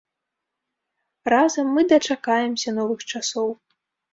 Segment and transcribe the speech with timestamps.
[1.33, 3.49] Разам мы дачакаемся новых часоў!